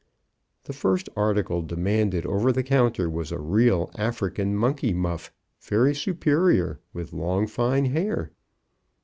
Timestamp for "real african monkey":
3.37-4.93